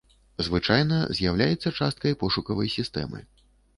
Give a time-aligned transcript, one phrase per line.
[0.45, 3.19] Звычайна з'яўляецца часткай пошукавай сістэмы.